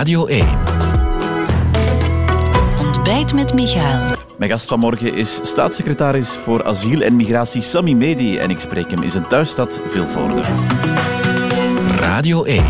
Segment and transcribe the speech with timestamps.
[0.00, 0.46] Radio 1.
[2.78, 4.16] Ontbijt met Michael.
[4.38, 9.02] Mijn gast vanmorgen is staatssecretaris voor asiel en migratie Sami Medi en ik spreek hem
[9.02, 10.42] in zijn thuisstad Vilvoorde.
[11.96, 12.64] Radio 1.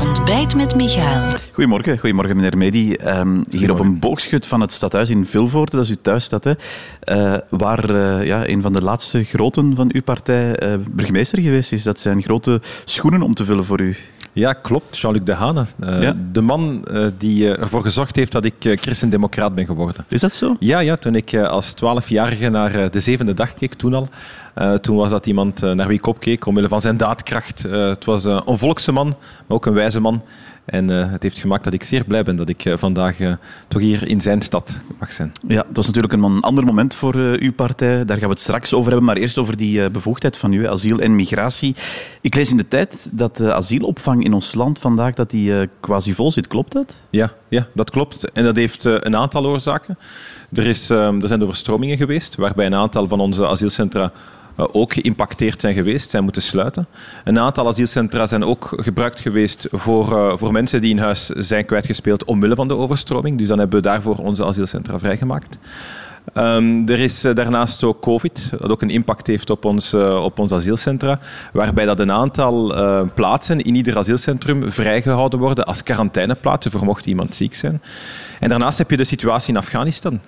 [0.00, 1.32] Ontbijt met Michael.
[1.52, 2.94] Goedemorgen, goedemorgen meneer Medi.
[2.94, 6.52] Ehm, hier op een boogschut van het stadhuis in Vilvoorde, dat is uw thuisstad, hè,
[7.00, 11.72] eh, waar eh, ja, een van de laatste groten van uw partij eh, burgemeester geweest
[11.72, 11.82] is.
[11.82, 13.96] Dat zijn grote schoenen om te vullen voor u.
[14.34, 14.98] Ja, klopt.
[14.98, 15.64] Jean-Luc Dehane.
[15.84, 16.16] Uh, Ja.
[16.32, 20.04] De man eh, die ervoor gezorgd heeft dat ik christendemocraat ben geworden.
[20.08, 20.56] Is dat zo?
[20.58, 24.08] Ja, ja toen ik eh, als twaalfjarige naar eh, de zevende dag keek, toen al.
[24.54, 27.64] eh, toen was dat iemand eh, naar wie ik opkeek, omwille van zijn daadkracht.
[27.64, 29.16] Eh, het was eh, een volkse man, maar
[29.56, 30.22] ook een wijze man.
[30.64, 33.32] En eh, het heeft gemaakt dat ik zeer blij ben dat ik eh, vandaag eh,
[33.68, 35.32] toch hier in zijn stad mag zijn.
[35.48, 38.04] Ja, het was natuurlijk een ander moment voor uw partij.
[38.04, 39.06] Daar gaan we het straks over hebben.
[39.06, 41.74] Maar eerst over die bevoegdheid van u, asiel en migratie.
[42.20, 46.14] Ik lees in de tijd dat de asielopvang in ons land vandaag dat die, quasi
[46.14, 46.46] vol zit.
[46.46, 47.00] Klopt dat?
[47.10, 48.30] Ja, ja, dat klopt.
[48.32, 49.98] En dat heeft een aantal oorzaken.
[50.52, 54.12] Er, is, eh, er zijn overstromingen geweest, waarbij een aantal van onze asielcentra
[54.56, 56.86] ook geïmpacteerd zijn geweest, zijn moeten sluiten.
[57.24, 61.64] Een aantal asielcentra zijn ook gebruikt geweest voor, eh, voor mensen die in huis zijn
[61.64, 63.38] kwijtgespeeld omwille van de overstroming.
[63.38, 65.58] Dus dan hebben we daarvoor onze asielcentra vrijgemaakt.
[66.32, 70.24] Ehm, er is eh, daarnaast ook COVID, dat ook een impact heeft op ons, eh,
[70.24, 71.18] op ons asielcentra,
[71.52, 77.06] waarbij dat een aantal eh, plaatsen in ieder asielcentrum vrijgehouden worden als quarantaineplaatsen voor mocht
[77.06, 77.82] iemand ziek zijn.
[78.40, 80.20] En daarnaast heb je de situatie in Afghanistan.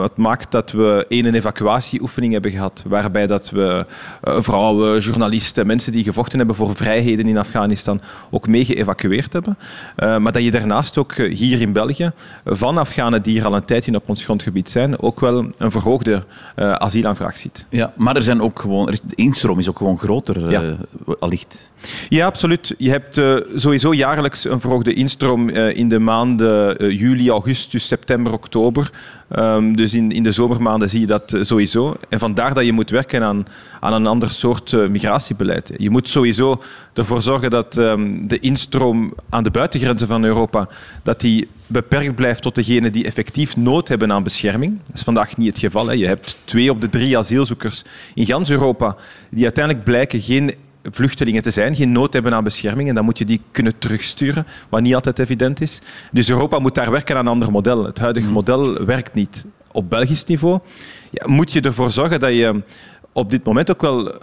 [0.00, 3.86] Wat maakt dat we een evacuatieoefening hebben gehad, waarbij dat we
[4.22, 9.58] vrouwen, journalisten, mensen die gevochten hebben voor vrijheden in Afghanistan ook mee geëvacueerd hebben.
[9.96, 12.10] Maar dat je daarnaast ook hier in België
[12.44, 16.24] van Afghanen die hier al een tijdje op ons grondgebied zijn, ook wel een verhoogde
[16.54, 17.66] eh, asielaanvraag ziet.
[17.68, 20.62] Ja, maar er zijn ook gewoon, er is, de instroom is ook gewoon groter, Ja.
[20.62, 20.72] eh,
[21.18, 21.72] allicht.
[22.08, 22.74] Ja, absoluut.
[22.78, 27.86] Je hebt eh, sowieso jaarlijks een verhoogde instroom eh, in de maanden eh, juli, augustus,
[27.86, 28.90] september, oktober.
[29.28, 31.96] Ehm, dus in, in de zomermaanden zie je dat sowieso.
[32.08, 33.46] En vandaar dat je moet werken aan,
[33.80, 35.72] aan een ander soort migratiebeleid.
[35.76, 36.62] Je moet sowieso
[36.94, 40.68] ervoor zorgen dat ehm, de instroom aan de buitengrenzen van Europa
[41.02, 44.80] dat die beperkt blijft tot degenen die effectief nood hebben aan bescherming.
[44.86, 45.86] Dat is vandaag niet het geval.
[45.86, 45.92] Hè.
[45.92, 48.96] Je hebt twee op de drie asielzoekers in gans Europa
[49.30, 50.54] die uiteindelijk blijken geen
[50.90, 52.88] vluchtelingen te zijn, geen nood hebben aan bescherming.
[52.88, 55.80] En dan moet je die kunnen terugsturen, wat niet altijd evident is.
[56.12, 57.84] Dus Europa moet daar werken aan een ander model.
[57.84, 59.44] Het huidige model werkt niet.
[59.72, 60.58] Op Belgisch niveau
[61.10, 62.62] ja, moet je ervoor zorgen dat je
[63.12, 64.18] op dit moment ook wel eh,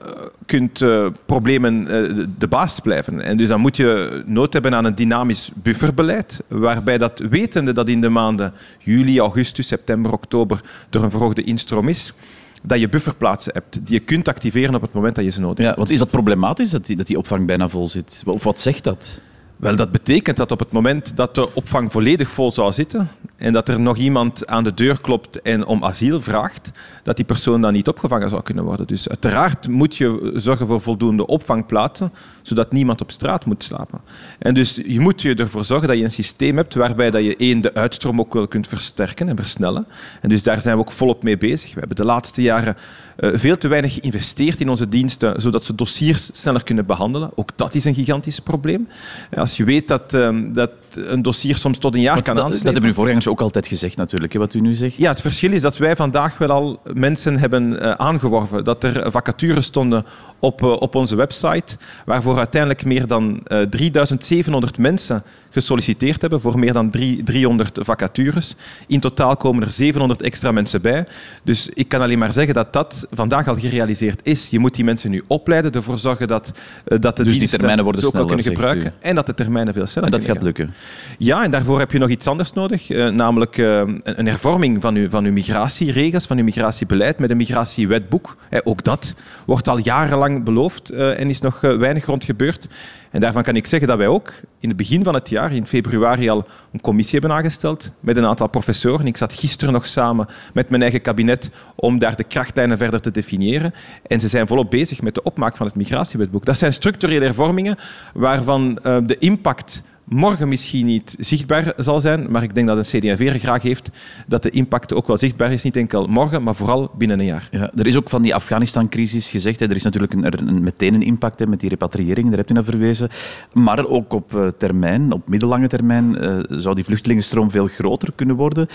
[0.46, 3.22] kunt eh, problemen de- de baas blijven.
[3.22, 7.90] En dus dan moet je nood hebben aan een dynamisch bufferbeleid, waarbij dat wetende dat
[7.90, 12.14] in de maanden juli, augustus, september, oktober er een verhoogde instroom is,
[12.62, 15.58] dat je bufferplaatsen hebt die je kunt activeren op het moment dat je ze nodig
[15.58, 15.70] hebt.
[15.70, 18.24] Ja, want is dat problematisch dat die, dat die opvang bijna vol zit?
[18.26, 19.22] Of wat zegt dat?
[19.56, 23.10] Wel, dat betekent dat op het moment dat de opvang volledig vol zou zitten
[23.42, 26.72] en dat er nog iemand aan de deur klopt en om asiel vraagt,
[27.04, 28.88] dat die persoon dan niet opgevangen zou kunnen worden.
[28.88, 34.00] Dus uiteraard moet je zorgen voor voldoende opvangplaatsen, zodat niemand op straat moet slapen.
[34.40, 37.36] En dus je moet je ervoor zorgen dat je een systeem hebt waarbij dat je
[37.36, 39.86] één, de uitstroom ook wel kunt versterken en versnellen.
[40.22, 41.74] En dus daar zijn we ook volop mee bezig.
[41.74, 42.76] We hebben de laatste jaren
[43.16, 47.32] eh, veel te weinig geïnvesteerd in onze diensten, zodat ze dossiers sneller kunnen behandelen.
[47.36, 48.88] Ook dat is een gigantisch probleem.
[49.36, 52.44] Als je weet dat, ehm, dat een dossier soms tot een jaar Want kan dat,
[52.44, 52.74] dat aanslepen.
[52.74, 54.96] hebben uw voorgangers ook altijd gezegd natuurlijk, hè, wat u nu zegt.
[54.96, 58.64] Ja, het verschil is dat wij vandaag wel al mensen hebben eh, aangeworven.
[58.64, 60.06] Dat er vacatures stonden
[60.40, 66.60] op, eh, op onze website, waarvoor uiteindelijk meer dan eh 3700 mensen gesolliciteerd hebben voor
[66.60, 68.56] meer dan drie- 300 vacatures.
[68.88, 71.06] In totaal komen er 700 extra mensen bij.
[71.44, 74.50] Dus ik kan alleen maar zeggen dat dat vandaag al gerealiseerd is.
[74.50, 76.52] Je moet die mensen nu opleiden, ervoor zorgen dat,
[76.86, 78.94] eh, dat de Dus die termijnen worden sneller, kunnen gebruiken.
[79.00, 80.74] En dat de termijnen veel sneller En dat gaat lukken.
[81.18, 84.82] Ja, en daarvoor heb je nog iets anders nodig, eh, namelijk eh, een, een hervorming
[84.82, 88.38] van uw, van uw migratieregels, van uw migratiebeleid met een migratiewetboek.
[88.64, 89.16] Ook dat
[89.46, 92.68] wordt al jarenlang beloofd eh, en is nog eh, weinig rond gebeurd.
[93.12, 95.68] En daarvan kan ik zeggen dat wij ook in het begin van het jaar, in
[95.68, 99.08] februari, al een commissie hebben aangesteld met een aantal professoren.
[99.08, 103.12] Ik zat gisteren nog samen met mijn eigen kabinet om daar de krachtlijnen verder te
[103.12, 103.74] definiëren.
[104.08, 106.46] En ze zijn volop bezig met de opmaak van het migratiewetboek.
[106.46, 107.78] Dat zijn structurele hervormingen
[108.14, 113.40] waarvan de impact morgen misschien niet zichtbaar zal zijn, maar ik denk dat een CD&V
[113.40, 113.90] graag heeft
[114.28, 117.48] dat de impact ook wel zichtbaar is, niet enkel morgen, maar vooral binnen een jaar.
[117.52, 120.94] Ja, er is ook van die Afghanistan-crisis gezegd, hè, er is natuurlijk een, een, meteen
[120.94, 123.10] een impact met die repatriëring, daar hebt u naar verwezen.
[123.54, 128.36] Maar ook op eh, termijn, op middellange termijn, eh, zou die vluchtelingenstroom veel groter kunnen
[128.36, 128.68] worden.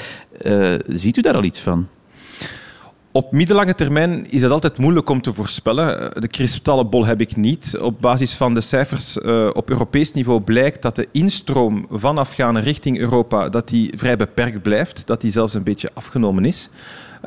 [0.43, 1.87] Eh, ziet u daar al iets van?
[3.17, 6.21] Op middellange termijn is het altijd moeilijk om te voorspellen.
[6.21, 7.79] De kristallenbol heb ik niet.
[7.81, 12.63] Op basis van de cijfers uh, op Europees niveau blijkt dat de instroom van Afghanen
[12.63, 16.69] richting Europa dat die vrij beperkt blijft, dat die zelfs een beetje afgenomen is.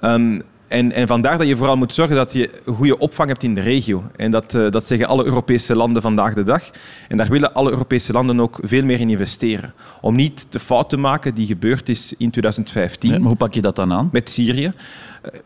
[0.01, 3.53] Um, en, en, vandaar dat je vooral moet zorgen dat je goede opvang hebt in
[3.53, 4.03] de regio.
[4.15, 6.63] En dat, uh, dat zeggen alle Europese landen vandaag de dag.
[7.07, 9.73] En daar willen alle Europese landen ook veel meer in investeren.
[10.01, 13.11] Om niet de fout te maken die gebeurd is in 2015.
[13.11, 14.09] maar hoe pak je dat dan aan?
[14.11, 14.73] Met Syrië.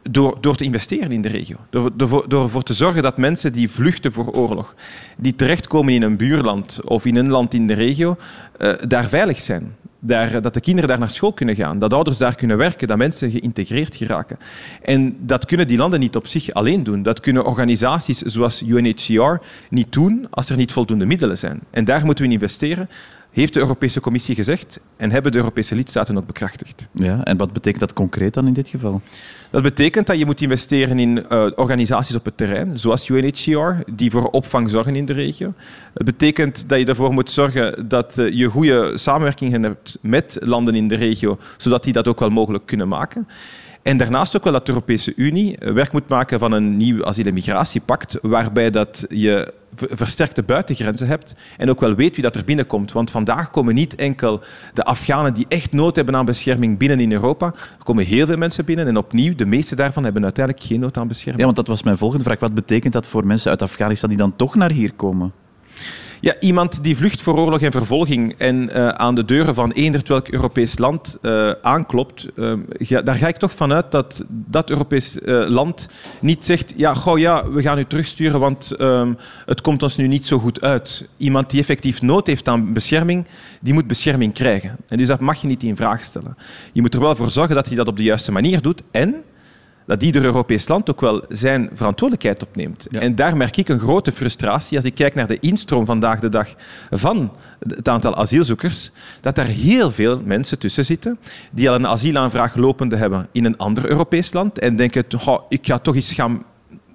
[0.09, 1.55] Door, door te investeren in de regio.
[1.69, 4.75] Door, door, door ervoor te zorgen dat mensen die vluchten voor oorlog,
[5.17, 8.15] die terechtkomen in een buurland of in een land in de regio,
[8.59, 9.75] uh, daar veilig zijn.
[10.05, 13.31] Dat de kinderen daar naar school kunnen gaan, dat ouders daar kunnen werken, dat mensen
[13.31, 14.37] geïntegreerd geraken.
[14.81, 17.01] En dat kunnen die landen niet op zich alleen doen.
[17.03, 21.59] Dat kunnen organisaties zoals UNHCR niet doen als er niet voldoende middelen zijn.
[21.69, 22.89] En daar moeten we in investeren
[23.33, 26.87] heeft de Europese Commissie gezegd en hebben de Europese lidstaten ook bekrachtigd.
[26.91, 29.01] Ja, en wat betekent dat concreet dan in dit geval?
[29.49, 34.11] Dat betekent dat je moet investeren in uh, organisaties op het terrein, zoals UNHCR, die
[34.11, 35.53] voor opvang zorgen in de regio.
[35.93, 40.75] Het betekent dat je ervoor moet zorgen dat uh, je goede samenwerking hebt met landen
[40.75, 43.27] in de regio, zodat die dat ook wel mogelijk kunnen maken.
[43.83, 47.25] En daarnaast ook wel dat de Europese Unie werk moet maken van een nieuw asiel-
[47.25, 52.43] en migratiepact, waarbij dat je versterkte buitengrenzen hebt en ook wel weet wie dat er
[52.43, 52.91] binnenkomt.
[52.91, 54.41] Want vandaag komen niet enkel
[54.73, 57.45] de Afghanen die echt nood hebben aan bescherming binnen in Europa.
[57.45, 60.97] Er komen heel veel mensen binnen en opnieuw, de meeste daarvan hebben uiteindelijk geen nood
[60.97, 61.39] aan bescherming.
[61.39, 62.39] Ja, want dat was mijn volgende vraag.
[62.39, 65.33] Wat betekent dat voor mensen uit Afghanistan die dan toch naar hier komen?
[66.23, 70.01] Ja, iemand die vlucht voor oorlog en vervolging en uh, aan de deuren van eender
[70.05, 72.27] welk Europees land uh, aanklopt,
[72.77, 75.17] ja, daar ga ik toch vanuit dat dat Europees
[75.47, 75.89] land
[76.19, 79.13] niet zegt ja, goh, ja, we gaan u terugsturen, want ehm,
[79.45, 81.09] het komt ons nu niet zo goed uit.
[81.17, 83.25] Iemand die effectief nood heeft aan bescherming,
[83.61, 84.77] die moet bescherming krijgen.
[84.87, 86.37] En dus dat mag je niet in vraag stellen.
[86.73, 89.23] Je moet er wel voor zorgen dat hij dat op de juiste manier doet en
[89.85, 92.87] dat ieder Europees land ook wel zijn verantwoordelijkheid opneemt.
[92.89, 92.99] Ja.
[92.99, 96.29] En daar merk ik een grote frustratie als ik kijk naar de instroom vandaag de
[96.29, 96.47] dag
[96.89, 97.31] van
[97.67, 98.91] het aantal asielzoekers,
[99.21, 101.17] dat daar heel veel mensen tussen zitten
[101.51, 105.65] die al een asielaanvraag lopende hebben in een ander Europees land en denken, oh, ik
[105.65, 106.43] ga toch eens gaan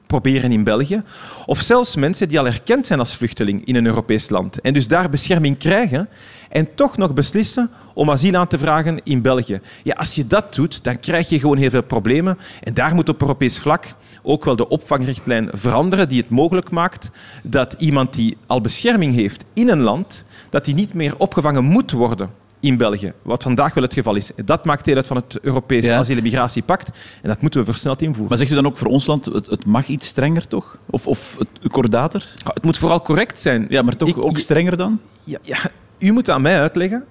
[0.09, 1.03] proberen in België.
[1.47, 4.89] Of zelfs mensen die al erkend zijn als vluchteling in een Europees land en dus
[4.89, 6.09] daar bescherming krijgen
[6.49, 9.61] en toch nog beslissen om asiel aan te vragen in België.
[9.83, 12.39] Ja, als je dat doet, dan krijg je gewoon heel veel problemen.
[12.63, 17.11] En daar moet op Europees vlak ook wel de opvangrichtlijn veranderen die het mogelijk maakt
[17.43, 21.91] dat iemand die al bescherming heeft in een land, dat die niet meer opgevangen moet
[21.91, 24.31] worden in België, wat vandaag wel het geval is.
[24.45, 25.99] Dat maakt deel uit van het Europese ja.
[25.99, 26.91] asiel- en migratiepact
[27.23, 28.29] en dat moeten we versneld invoeren.
[28.29, 30.79] Maar zegt u dan ook voor ons land, het, het mag iets strenger toch?
[30.87, 32.35] Of, of het kordater?
[32.45, 33.67] Het moet vooral correct zijn.
[33.69, 35.01] Ja, maar toch Ik, ook strenger dan?
[35.25, 35.59] Ja, ja,
[35.99, 37.05] u moet aan mij uitleggen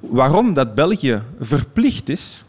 [0.00, 2.44] waarom dat België verplicht is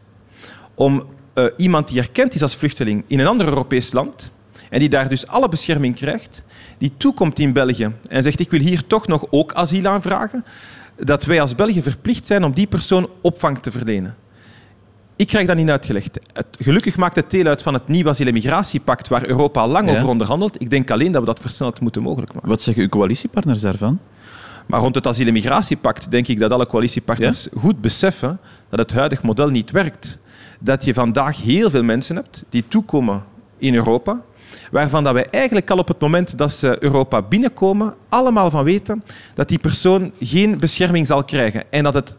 [0.75, 1.03] om
[1.35, 4.31] uh, iemand die erkend is als vluchteling in een ander Europees land
[4.69, 6.43] en die daar dus alle bescherming krijgt,
[6.77, 10.45] die toekomt in België en zegt ik wil hier toch nog ook asiel aanvragen,
[10.99, 14.15] dat wij als België verplicht zijn om die persoon opvang te verlenen.
[15.15, 16.19] Ik krijg dat niet uitgelegd.
[16.33, 19.67] Het, gelukkig maakt het deel uit van het nieuwe asiel- en migratiepact waar Europa al
[19.67, 19.95] lang ja.
[19.95, 20.61] over onderhandelt.
[20.61, 22.49] Ik denk alleen dat we dat versneld moeten mogelijk maken.
[22.49, 23.99] Wat zeggen uw coalitiepartners daarvan?
[24.65, 27.59] Maar rond het asiel- en migratiepact denk ik dat alle coalitiepartners ja?
[27.59, 30.19] goed beseffen dat het huidige model niet werkt.
[30.59, 33.23] Dat je vandaag heel veel mensen hebt die toekomen
[33.57, 34.21] in Europa,
[34.71, 39.03] waarvan dat wij eigenlijk al op het moment dat ze Europa binnenkomen, allemaal van weten
[39.33, 42.15] dat die persoon geen bescherming zal krijgen en dat het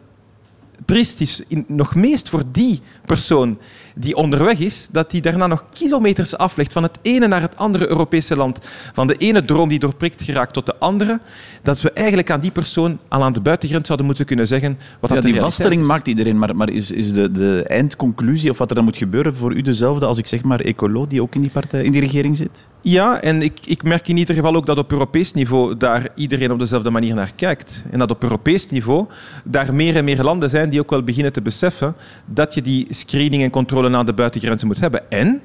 [0.85, 3.57] triest is, nog meest voor die persoon
[3.95, 7.87] die onderweg is, dat die daarna nog kilometers aflegt van het ene naar het andere
[7.87, 8.59] Europese land,
[8.93, 11.19] van de ene droom die doorprikt geraakt tot de andere,
[11.63, 15.09] dat we eigenlijk aan die persoon al aan de buitengrens zouden moeten kunnen zeggen wat
[15.09, 15.87] ja, dat die vaststelling is.
[15.87, 19.35] maakt iedereen, maar, maar is, is de, de eindconclusie of wat er dan moet gebeuren
[19.35, 22.01] voor u dezelfde als ik zeg maar Ecolo, die ook in die, partij, in die
[22.01, 22.69] regering zit?
[22.81, 26.51] Ja, en ik, ik merk in ieder geval ook dat op Europees niveau daar iedereen
[26.51, 27.83] op dezelfde manier naar kijkt.
[27.91, 29.07] En dat op Europees niveau
[29.43, 32.87] daar meer en meer landen zijn die ook wel beginnen te beseffen dat je die
[32.89, 35.11] screening en controle aan de buitengrenzen moet hebben.
[35.11, 35.41] En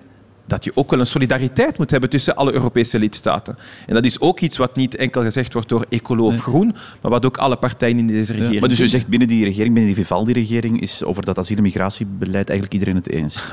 [0.47, 3.59] dat je ook wel een solidariteit moet hebben tussen alle Europese lidstaten.
[3.87, 7.11] En dat is ook iets wat niet enkel gezegd wordt door Ecolo of Groen, maar
[7.11, 8.55] wat ook alle partijen in deze regering...
[8.55, 11.57] Ja, maar dus u zegt binnen die regering, binnen die Vivaldi-regering, is over dat asiel-
[11.57, 13.49] en migratiebeleid eigenlijk iedereen het eens?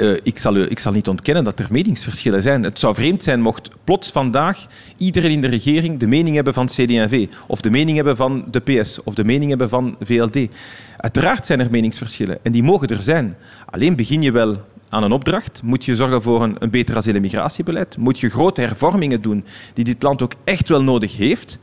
[0.00, 2.62] Uh, ik, zal, ik zal niet ontkennen dat er meningsverschillen zijn.
[2.62, 6.66] Het zou vreemd zijn mocht plots vandaag iedereen in de regering de mening hebben van
[6.66, 10.38] CD&V, of de mening hebben van de PS, of de mening hebben van VLD.
[10.96, 13.36] Uiteraard zijn er meningsverschillen, en die mogen er zijn.
[13.66, 14.56] Alleen begin je wel
[14.96, 15.60] aan een opdracht?
[15.62, 17.96] Moet je zorgen voor een, een beter asiel- en migratiebeleid?
[17.96, 21.58] Moet je grote hervormingen doen die dit land ook echt wel nodig heeft?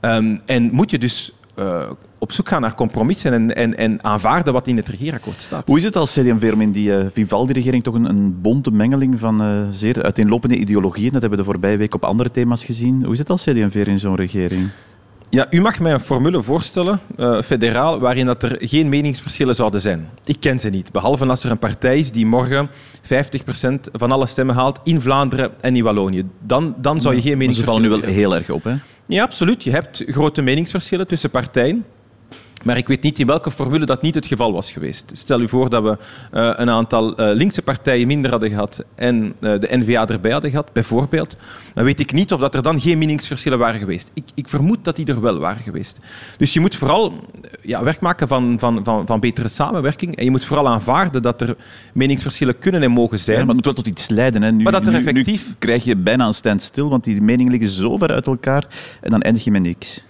[0.00, 4.52] Um, en moet je dus uh, op zoek gaan naar compromissen en, en, en aanvaarden
[4.52, 5.66] wat in het regeerakkoord staat.
[5.66, 9.42] Hoe is het als CD&V in die uh, Vivaldi-regering toch een, een, bonte mengeling van
[9.42, 13.04] uh, zeer uiteenlopende ideologieën, dat hebben we de voorbije week op andere thema's gezien.
[13.04, 14.68] Hoe is het als CD&V in zo'n regering?
[15.30, 19.80] Ja, u mag mij een formule voorstellen, uh, federaal, waarin dat er geen meningsverschillen zouden
[19.80, 20.08] zijn.
[20.24, 22.70] Ik ken ze niet, behalve als er een partij is die morgen
[23.02, 26.24] 50% van alle stemmen haalt in Vlaanderen en in Wallonië.
[26.40, 28.74] Dan, dan zou je geen meningsverschillen Ze vallen nu wel heel erg op, hè?
[29.06, 29.64] Ja, absoluut.
[29.64, 31.84] Je hebt grote meningsverschillen tussen partijen.
[32.64, 35.10] Maar ik weet niet in welke formule dat niet het geval was geweest.
[35.14, 39.24] Stel u voor dat we uh, een aantal uh, linkse partijen minder hadden gehad en
[39.24, 41.36] uh, de NVA erbij hadden gehad, bijvoorbeeld.
[41.72, 44.10] Dan weet ik niet of dat er dan geen meningsverschillen waren geweest.
[44.14, 45.98] Ik, ik vermoed dat die er wel waren geweest.
[46.38, 47.12] Dus je moet vooral
[47.62, 50.16] ja, werk maken van, van, van, van betere samenwerking.
[50.16, 51.56] En je moet vooral aanvaarden dat er
[51.92, 53.38] meningsverschillen kunnen en mogen zijn.
[53.38, 54.42] Ja, maar het moet wel tot iets leiden.
[54.42, 54.52] Hè.
[54.52, 55.46] Nu, maar dat er nu, effectief...
[55.48, 58.66] Nu krijg je bijna een standstil, want die meningen liggen zo ver uit elkaar
[59.00, 60.06] en dan eindig je met niks.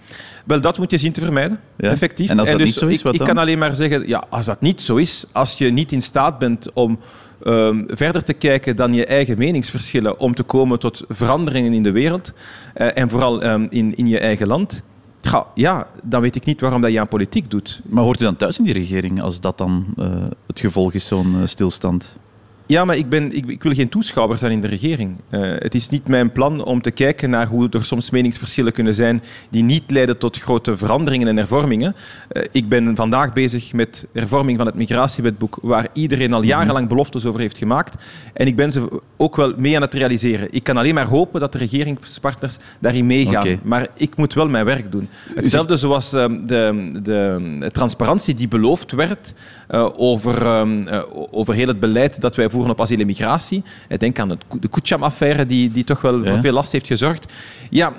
[0.49, 1.59] Wel, dat moet je zien te vermijden.
[1.77, 1.89] Ja.
[1.89, 2.29] Effectief.
[2.29, 3.27] En als dat dus niet zo is, ik, wat ik dan?
[3.27, 6.39] kan alleen maar zeggen, ja, als dat niet zo is, als je niet in staat
[6.39, 6.99] bent om
[7.43, 11.91] um, verder te kijken dan je eigen meningsverschillen, om te komen tot veranderingen in de
[11.91, 12.33] wereld
[12.77, 14.83] uh, en vooral um, in, in je eigen land,
[15.21, 17.81] ja, ja, dan weet ik niet waarom dat je aan politiek doet.
[17.85, 21.07] Maar hoort u dan thuis in die regering als dat dan uh, het gevolg is,
[21.07, 22.19] zo'n uh, stilstand?
[22.69, 25.15] Ja, maar ik, ben, ik, ik, wil geen toeschouwer zijn in de regering.
[25.29, 28.93] Uh, het is niet mijn plan om te kijken naar hoe er soms meningsverschillen kunnen
[28.93, 31.95] zijn die niet leiden tot grote veranderingen en hervormingen.
[32.31, 37.25] Uh, ik ben vandaag bezig met hervorming van het migratiewetboek, waar iedereen al jarenlang beloftes
[37.25, 38.03] over heeft gemaakt.
[38.33, 40.47] En ik ben ze ook wel mee aan het realiseren.
[40.51, 43.43] Ik kan alleen maar hopen dat de regeringspartners daarin meegaan.
[43.43, 43.59] Okay.
[43.63, 45.09] Maar ik moet wel mijn werk doen.
[45.35, 49.33] Hetzelfde zoals uh, de, de, transparantie die beloofd werd
[49.69, 53.63] uh, over, uh, over heel het beleid dat wij voeren op asiel en migratie.
[53.87, 56.31] Ik denk aan het, de Kucham-affaire, die, die toch wel ja.
[56.31, 57.33] voor veel last heeft gezorgd.
[57.69, 57.93] Ja,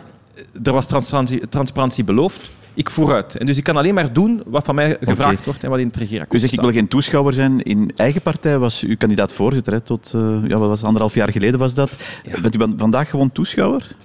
[0.62, 2.50] er was transparantie, transparantie beloofd.
[2.74, 3.36] Ik vooruit.
[3.36, 5.44] En dus ik kan alleen maar doen wat van mij gevraagd okay.
[5.44, 7.62] wordt en wat in het regeerakkoord U zegt, ik wil geen toeschouwer zijn.
[7.62, 9.72] In eigen partij was u kandidaat-voorzitter.
[9.72, 11.96] Hè, tot, uh, ja, wat was anderhalf jaar geleden was dat.
[12.22, 12.40] Ja.
[12.40, 13.96] Bent u vandaag gewoon toeschouwer?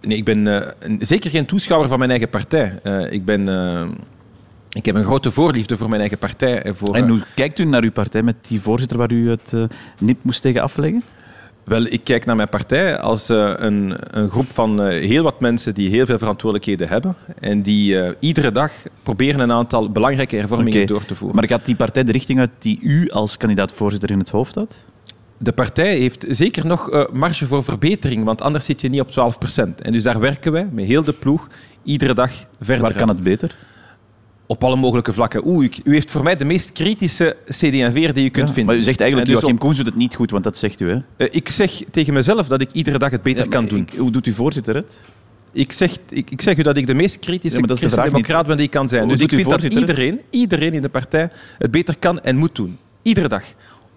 [0.00, 0.60] Nee, ik ben uh,
[0.98, 2.80] zeker geen toeschouwer van mijn eigen partij.
[2.84, 3.48] Uh, ik ben...
[4.72, 6.62] Ik heb een grote voorliefde voor mijn eigen partij.
[6.62, 9.52] En, voor, en hoe kijkt u naar uw partij met die voorzitter waar u het
[9.54, 9.64] uh,
[10.00, 11.02] nip moest tegen afleggen?
[11.64, 15.40] Wel, ik kijk naar mijn partij als uh, een, een, groep van uh, heel wat
[15.40, 20.36] mensen die heel veel verantwoordelijkheden hebben en die uh, iedere dag proberen een aantal belangrijke
[20.36, 20.86] hervormingen okay.
[20.86, 21.36] door te voeren.
[21.36, 24.84] Maar gaat die partij de richting uit die u als kandidaat-voorzitter in het hoofd had?
[25.38, 29.38] De partij heeft zeker nog marge voor verbetering, want anders zit je niet op 12
[29.38, 29.80] procent.
[29.80, 31.48] En dus daar werken wij met heel de ploeg
[31.82, 32.84] iedere dag verder.
[32.84, 33.56] Waar kan het beter?
[34.52, 35.46] Op alle mogelijke vlakken.
[35.46, 38.64] Oeh, u heeft voor mij de meest kritische CD&V'er die je kunt ja, vinden.
[38.64, 40.88] Maar u zegt eigenlijk, dus Joachim Koens doet het niet goed, want dat zegt u,
[40.88, 40.94] hè?
[40.94, 43.80] Uh, ik zeg tegen mezelf dat ik iedere dag het beter ja, kan doen.
[43.80, 45.08] Ik, hoe doet uw voorzitter het?
[45.52, 48.66] Ik zeg, ik, ik zeg u dat ik de meest kritische ja, christendemocraat ben die
[48.66, 49.02] ik kan zijn.
[49.02, 52.54] Hoe dus ik vind dat iedereen, iedereen in de partij het beter kan en moet
[52.54, 52.78] doen.
[53.02, 53.44] Iedere dag.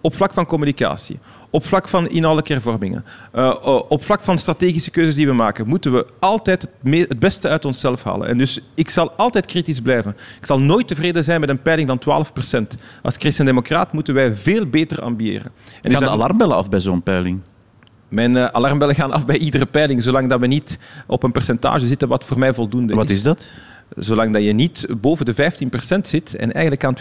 [0.00, 1.18] Op vlak van communicatie,
[1.50, 3.54] op vlak van inhoudelijke hervormingen, uh,
[3.88, 7.64] op vlak van strategische keuzes die we maken, moeten we altijd het, het, beste uit
[7.64, 8.28] onszelf halen.
[8.28, 10.16] En dus ik zal altijd kritisch blijven.
[10.38, 12.74] Ik zal nooit tevreden zijn met een peiling van 12 procent.
[13.02, 15.52] Als christendemocraat moeten wij veel beter ambiëren.
[15.82, 17.40] En gaan dus de alarmbellen af bij zo'n peiling?
[18.08, 21.86] Mijn uh, alarmbellen gaan af bij iedere peiling, zolang dat we niet op een percentage
[21.86, 23.22] zitten wat voor mij voldoende wat is.
[23.22, 23.52] Wat is dat?
[23.94, 26.94] Zolang dat je niet boven de 15% zit en eigenlijk aan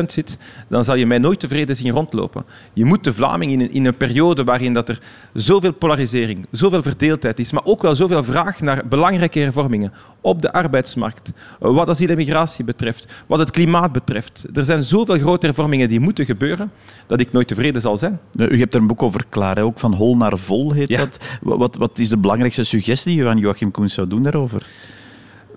[0.00, 0.36] 20% zit,
[0.68, 2.44] dan zal je mij nooit tevreden zien rondlopen.
[2.72, 4.98] Je moet de Vlaming in een, in een periode waarin dat er
[5.32, 10.52] zoveel polarisering, zoveel verdeeldheid is, maar ook wel zoveel vraag naar belangrijke hervormingen op de
[10.52, 14.44] arbeidsmarkt, wat asiel en migratie betreft, wat het klimaat betreft.
[14.54, 16.70] Er zijn zoveel grote hervormingen die moeten gebeuren,
[17.06, 18.20] dat ik nooit tevreden zal zijn.
[18.36, 19.62] U hebt er een boek over klaar, hè?
[19.62, 20.98] ook van hol naar vol heet Ja.
[20.98, 21.18] dat.
[21.42, 24.66] Wat, wat is de belangrijkste suggestie die u aan Joachim Koens zou doen daarover?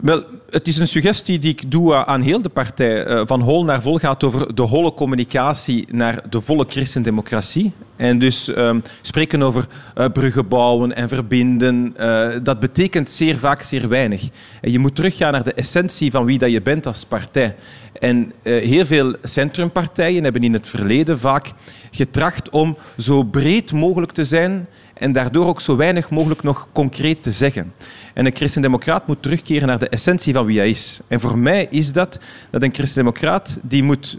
[0.02, 3.08] Wel, het is een suggestie die ik doe aan heel de partij.
[3.08, 7.72] Uh, van hol naar vol gaat over de holle communicatie naar de volle christendemocratie.
[7.96, 13.62] En dus um, spreken over uh, bruggen bouwen en verbinden, uh, dat betekent zeer vaak
[13.62, 14.30] zeer weinig.
[14.62, 17.56] En je moet teruggaan naar de essentie van wie dat je bent als partij.
[18.00, 21.52] En heel veel centrumpartijen hebben in het verleden vaak
[21.92, 27.24] getracht om zo breed mogelijk te zijn en daardoor ook zo weinig mogelijk nog concreet
[27.24, 27.74] te zeggen.
[28.14, 31.00] En een christendemocraat moet terugkeren naar de essentie van wie hij is.
[31.08, 34.18] En voor mij is dat dat een christendemocraat die moet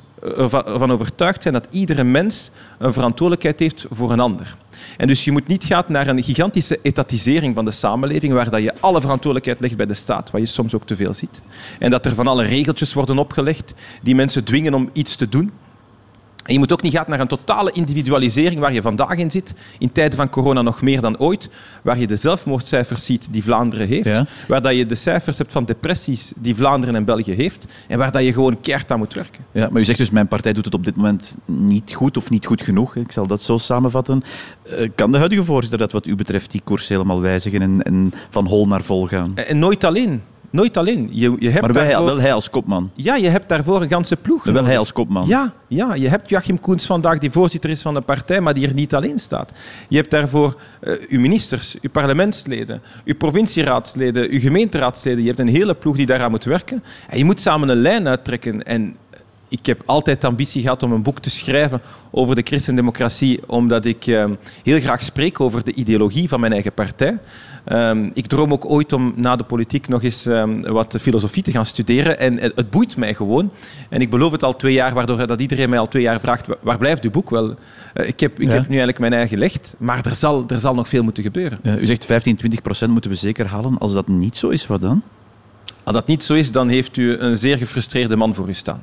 [0.66, 4.56] ervan overtuigd zijn dat iedere mens een verantwoordelijkheid heeft voor een ander.
[4.97, 8.62] En dus je moet niet gaan naar een gigantische etatisering van de samenleving, waar dat
[8.62, 11.40] je alle verantwoordelijkheid legt bij de staat, wat je soms ook te veel ziet.
[11.78, 15.52] En dat er van alle regeltjes worden opgelegd die mensen dwingen om iets te doen.
[16.47, 19.55] En je moet ook niet gaan naar een totale individualisering waar je vandaag in zit,
[19.79, 21.50] in tijden van corona nog meer dan ooit,
[21.83, 24.26] waar je de zelfmoordcijfers ziet die Vlaanderen heeft, Ja.
[24.49, 28.12] waar dat je de cijfers hebt van depressies die Vlaanderen en België heeft, en waar
[28.12, 29.45] dat je gewoon keihard aan moet werken.
[29.53, 32.31] Ja, maar u zegt dus, mijn partij doet het op dit moment niet goed of
[32.31, 32.97] niet goed genoeg.
[32.97, 34.23] Ik zal dat zo samenvatten.
[34.62, 38.12] Eh, kan de huidige voorzitter dat wat u betreft die koers helemaal wijzigen en, en
[38.31, 39.33] van hol naar vol gaan?
[39.35, 40.23] En, en nooit alleen.
[40.57, 41.09] Nooit alleen.
[41.13, 42.91] Je, je hebt Maar wij, daarvoor- wel hij als kopman.
[42.95, 44.45] Ja, je hebt daarvoor een ganse ploeg.
[44.45, 45.29] Wel hij als kopman.
[45.29, 48.67] Ja, ja, je hebt Joachim Koens vandaag, die voorzitter is van de partij, maar die
[48.67, 49.53] er niet alleen staat.
[49.89, 55.21] Je hebt daarvoor eh, uw ministers, uw parlementsleden, uw provincieraadsleden, uw gemeenteraadsleden.
[55.21, 56.83] Je hebt een hele ploeg die daaraan moet werken.
[57.09, 58.63] En je moet samen een lijn uittrekken.
[58.63, 58.97] En
[59.49, 63.85] ik heb altijd de ambitie gehad om een boek te schrijven over de christendemocratie, omdat
[63.85, 64.31] ik eh,
[64.62, 67.19] heel graag spreek over de ideologie van mijn eigen partij.
[67.65, 71.50] Ehm, ik droom ook ooit om na de politiek nog eens ehm, wat filosofie te
[71.50, 72.19] gaan studeren.
[72.19, 73.50] En het, het boeit mij gewoon.
[73.88, 76.47] En ik beloof het al twee jaar, waardoor dat iedereen mij al twee jaar vraagt,
[76.47, 77.31] "Wa- waar blijft uw boek?
[77.31, 77.55] Wel,
[77.95, 78.53] eh, ik, heb, ik Ja.
[78.53, 81.59] heb nu eigenlijk mijn eigen gelegd, maar er zal, er zal nog veel moeten gebeuren.
[81.62, 83.79] Ja, u zegt 15, 20 procent moeten we zeker halen.
[83.79, 85.03] Als dat niet zo is, wat dan?
[85.85, 88.83] Als dat niet zo is, dan heeft u een zeer gefrustreerde man voor u staan.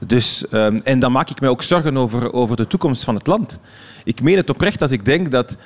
[0.00, 3.26] Dus, ehm, en dan maak ik mij ook zorgen over, over de toekomst van het
[3.26, 3.58] land.
[4.04, 5.56] Ik meen het oprecht als ik denk dat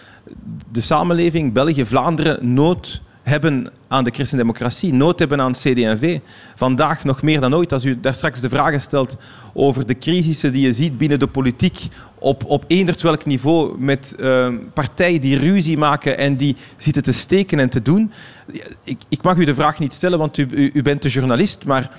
[0.72, 6.18] de samenleving, België, Vlaanderen, nood hebben aan de christendemocratie, nood hebben aan CD&V.
[6.54, 9.16] Vandaag nog meer dan ooit, als u daar straks de vragen stelt
[9.54, 12.64] over de crisissen die je ziet binnen de politiek, op, op
[13.02, 17.82] welk niveau, met ehm, partijen die ruzie maken en die zitten te steken en te
[17.82, 18.12] doen.
[18.84, 21.64] Ik, ik mag u de vraag niet stellen, want u, u, u bent de journalist,
[21.64, 21.90] maar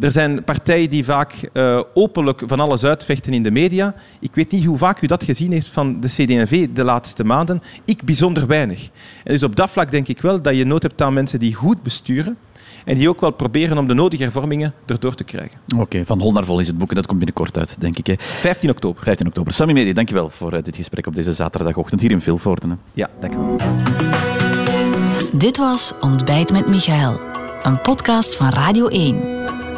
[0.00, 3.94] er zijn partijen die vaak eh, openlijk van alles uitvechten in de media.
[4.20, 7.62] Ik weet niet hoe vaak u dat gezien heeft van de CD&V de laatste maanden.
[7.84, 8.88] Ik bijzonder weinig.
[9.24, 11.54] En dus op dat vlak denk ik wel dat je nood hebt aan mensen die
[11.54, 12.36] goed besturen
[12.84, 15.58] en die ook wel proberen om de nodige hervormingen erdoor te krijgen.
[15.78, 18.06] Oké, van hol naar vol is het boek en dat komt binnenkort uit, denk ik.
[18.06, 18.14] Hè.
[18.18, 19.02] 15 oktober.
[19.02, 19.52] 15 oktober.
[19.52, 22.68] Sammy Medi, dankjewel voor eh, dit gesprek op deze zaterdagochtend hier in Vilvoorde.
[22.68, 22.74] hè.
[22.92, 23.56] Ja, dank u wel.
[25.32, 27.20] Dit was Ontbijt met Michael,
[27.62, 29.35] een podcast van Radio 1.